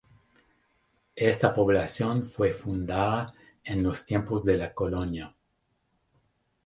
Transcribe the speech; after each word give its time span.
Esta 1.15 1.53
población 1.53 2.23
fue 2.23 2.53
fundada 2.53 3.35
en 3.63 3.83
los 3.83 4.03
tiempos 4.03 4.43
de 4.43 4.57
la 4.57 4.73
Colonia. 4.73 5.35